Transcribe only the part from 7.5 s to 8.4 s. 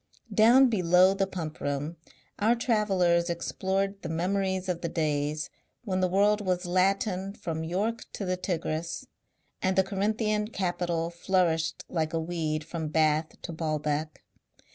York to the